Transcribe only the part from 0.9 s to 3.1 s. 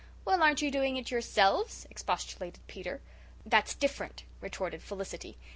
it yourselves?" expostulated Peter.